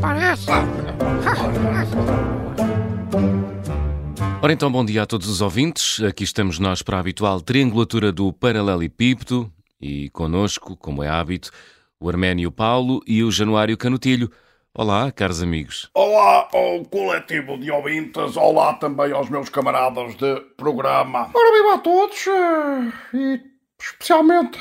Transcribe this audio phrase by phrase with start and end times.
[0.00, 0.46] parece.
[4.42, 6.02] Ora então, bom dia a todos os ouvintes.
[6.02, 11.50] Aqui estamos nós para a habitual triangulatura do paralelepípedo e connosco, como é hábito,
[11.98, 14.30] o Arménio Paulo e o Januário Canutilho.
[14.72, 15.90] Olá, caros amigos.
[15.94, 21.30] Olá ao coletivo de ouvintes, olá também aos meus camaradas de programa.
[21.34, 23.40] Ora, viva a todos eh, e
[23.80, 24.58] especialmente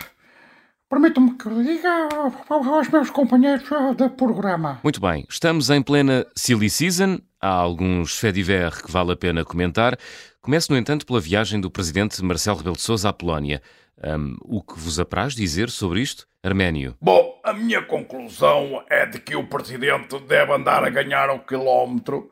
[0.90, 2.10] permitam-me que diga
[2.50, 4.80] aos meus companheiros eh, de programa.
[4.84, 7.20] Muito bem, estamos em plena silly season.
[7.40, 9.98] Há alguns fediver que vale a pena comentar.
[10.42, 13.62] Começo, no entanto, pela viagem do presidente Marcelo Rebelo de Sousa à Polónia.
[14.04, 16.96] Um, o que vos apraz dizer sobre isto, Arménio?
[17.02, 22.32] Bom, a minha conclusão é de que o presidente deve andar a ganhar o quilómetro.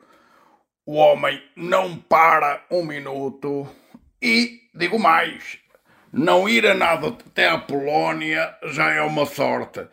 [0.84, 3.66] O homem não para um minuto.
[4.20, 5.58] E, digo mais,
[6.12, 9.86] não ir a nada até a Polónia já é uma sorte.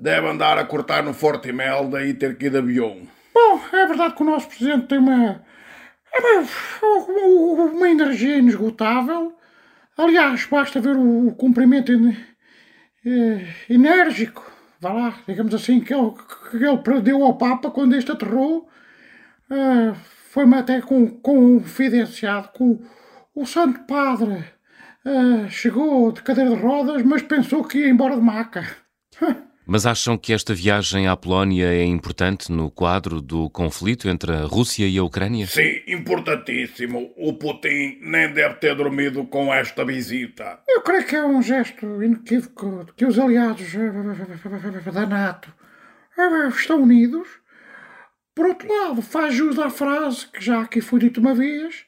[0.00, 3.02] Deve andar a cortar no Forte Imelda e ter que ir de avião.
[3.34, 5.42] Bom, é verdade que o nosso presidente tem uma,
[6.82, 9.36] uma, uma energia inesgotável.
[9.96, 11.92] Aliás, basta ver o cumprimento
[13.04, 16.12] eh, enérgico, vá lá, digamos assim, que ele,
[16.50, 18.68] que ele perdeu ao Papa quando este aterrou.
[19.50, 19.94] Uh,
[20.30, 22.80] Foi-me até com, confidenciado o,
[23.34, 24.44] o Santo Padre
[25.04, 28.66] uh, chegou de cadeira de rodas, mas pensou que ia embora de maca.
[29.72, 34.42] Mas acham que esta viagem à Polónia é importante no quadro do conflito entre a
[34.42, 35.46] Rússia e a Ucrânia?
[35.46, 37.12] Sim, importantíssimo.
[37.16, 40.58] O Putin nem deve ter dormido com esta visita.
[40.68, 43.72] Eu creio que é um gesto inequívoco de que os aliados
[44.92, 45.54] da NATO
[46.48, 47.28] estão unidos.
[48.34, 51.84] Por outro lado, faz jus à frase que já aqui foi dita uma vez: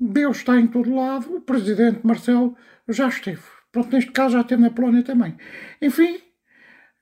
[0.00, 2.56] Deus está em todo lado, o presidente Marcelo
[2.88, 3.42] já esteve.
[3.70, 5.36] Pronto, neste caso já esteve na Polónia também.
[5.80, 6.18] Enfim,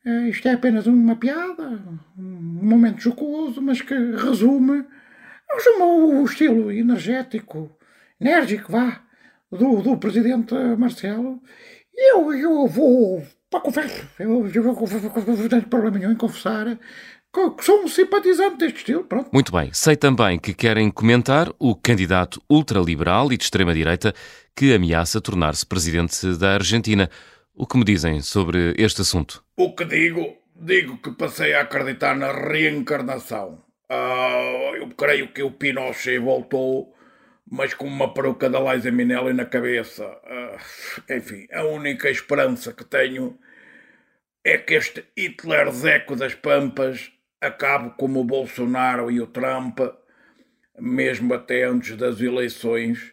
[0.04, 1.80] eh, isto é apenas uma piada,
[2.19, 4.84] um momento jocoso, mas que resume,
[5.54, 7.78] resume o estilo energético,
[8.20, 9.00] enérgico, vá,
[9.50, 11.41] do, do presidente Marcelo.
[11.94, 16.78] E eu, eu vou, para confesso, eu, eu, eu, não tenho problema nenhum em confessar
[17.33, 19.31] que sou um simpatizante deste estilo, pronto.
[19.33, 19.71] Muito bem.
[19.72, 24.15] Sei também que querem comentar o candidato ultraliberal e de extrema-direita
[24.56, 27.11] que ameaça tornar-se presidente da Argentina.
[27.55, 29.44] O que me dizem sobre este assunto?
[29.56, 30.37] O que digo?
[30.56, 33.62] Digo que passei a acreditar na reencarnação.
[33.91, 36.94] Uh, eu creio que o Pinochet voltou,
[37.49, 40.05] mas com uma peruca da Liza Minnelli na cabeça.
[40.05, 43.38] Uh, enfim, a única esperança que tenho
[44.44, 49.81] é que este Hitler Zeco das Pampas acabe como o Bolsonaro e o Trump,
[50.78, 53.12] mesmo até antes das eleições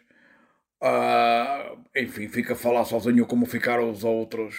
[0.82, 4.54] Uh, enfim, fica a falar sozinho como ficaram os outros.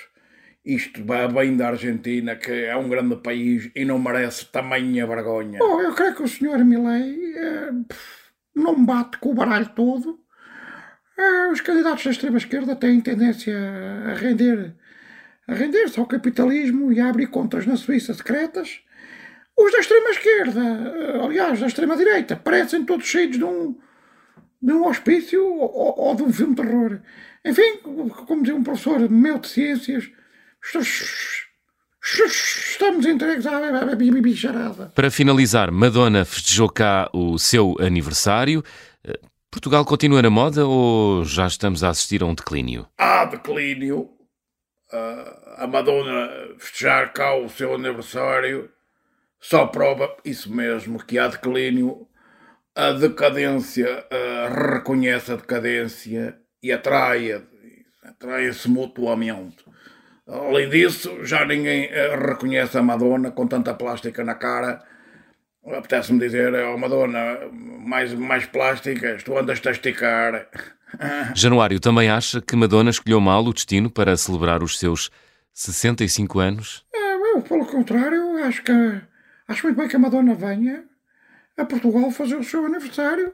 [0.65, 5.59] Isto vai bem da Argentina, que é um grande país e não merece tamanha vergonha.
[5.61, 7.71] Oh, eu creio que o senhor Milley eh,
[8.53, 10.19] não bate com o baralho todo.
[11.17, 13.55] Eh, os candidatos da extrema-esquerda têm tendência
[14.07, 14.75] a render
[15.47, 18.81] a render-se ao capitalismo e a abrir contas na Suíça secretas.
[19.57, 23.75] Os da extrema-esquerda, eh, aliás, da extrema-direita, parecem todos cheios de um
[24.61, 26.99] de um hospício ou, ou de um filme de terror.
[27.45, 27.77] Enfim,
[28.27, 30.09] como dizia um professor meu de ciências,
[32.03, 33.59] estamos entregues à
[34.21, 34.91] bicharada.
[34.95, 38.63] Para finalizar, Madonna festejou cá o seu aniversário.
[39.03, 39.19] Eh,
[39.49, 42.87] Portugal continua na moda ou já estamos a assistir a um declínio?
[42.97, 44.09] Há declínio.
[44.91, 48.69] Uh, a Madonna festejar cá o seu aniversário
[49.39, 52.07] só prova isso mesmo, que há declínio
[52.75, 57.41] a decadência uh, reconhece a decadência e atrai-a,
[58.03, 59.65] atrai-se mutuamente.
[60.27, 64.83] Além disso, já ninguém uh, reconhece a Madonna com tanta plástica na cara.
[65.65, 70.47] Apetece-me dizer, oh Madonna, mais, mais plásticas, tu andas-te a esticar.
[71.35, 75.09] Januário também acha que Madonna escolheu mal o destino para celebrar os seus
[75.51, 76.85] 65 anos?
[76.93, 78.71] É, eu, pelo contrário, acho que
[79.47, 80.83] acho muito bem que a Madonna venha
[81.57, 83.33] a Portugal fazer o seu aniversário.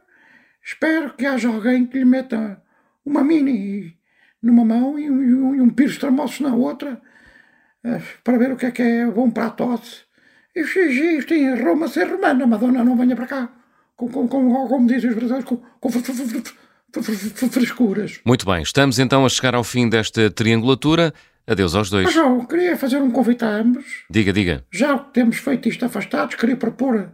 [0.64, 2.62] Espero que haja alguém que lhe meta
[3.06, 3.98] uma mini
[4.42, 6.00] numa mão e um, e um pires
[6.40, 7.02] na outra
[7.84, 10.02] eh, para ver o que é que é bom para a tosse.
[10.56, 13.50] Isto, isto em Roma ser romana, Madonna não venha para cá.
[13.96, 15.90] Com, com, com, como dizem os brasileiros, com, com
[17.50, 18.22] frescuras.
[18.26, 21.14] Muito bem, estamos então a chegar ao fim desta triangulatura.
[21.46, 22.06] Adeus aos dois.
[22.06, 24.06] Mas eu queria fazer um convite a ambos.
[24.10, 24.66] Diga, diga.
[24.72, 27.12] Já que temos feito isto afastados, queria propor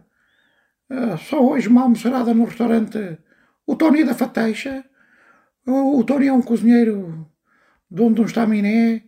[0.90, 3.16] Uh, só hoje uma almoçarada no restaurante
[3.64, 4.84] o Tony da Fateixa.
[5.64, 7.30] O, o Tony é um cozinheiro
[7.88, 9.04] de onde um estaminé,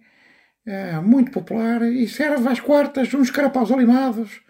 [0.64, 4.40] uh, muito popular, e serve às quartas uns carapaus alimados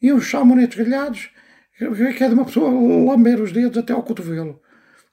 [0.00, 1.30] e uns salmonetes grelhados
[1.76, 4.60] que é de uma pessoa lamber os dedos até ao cotovelo.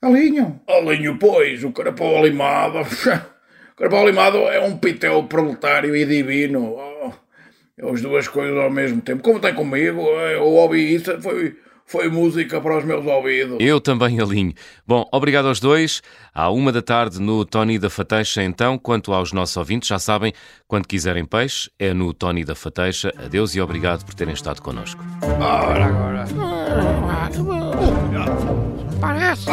[0.01, 0.61] Alinham?
[0.67, 2.79] Alinho, pois, o carapau alimado.
[3.77, 6.75] o carapau alimado é um pitel proletário e divino.
[6.75, 9.21] Oh, as duas coisas ao mesmo tempo.
[9.21, 11.55] Como tem comigo, eu ouvi isso, foi
[11.87, 13.57] foi música para os meus ouvidos.
[13.61, 14.53] Eu também alinho.
[14.85, 16.01] Bom, obrigado aos dois.
[16.33, 18.77] À uma da tarde no Tony da Fateixa, então.
[18.77, 20.33] Quanto aos nossos ouvintes, já sabem,
[20.67, 23.13] quando quiserem peixe, é no Tony da Fateixa.
[23.17, 25.01] Adeus e obrigado por terem estado connosco.
[25.39, 26.27] Ora, agora.
[28.99, 29.47] Parece.